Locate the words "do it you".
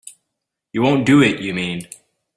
1.05-1.53